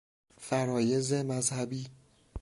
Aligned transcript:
فرایض 0.39 1.13
مذهبی 1.13 1.87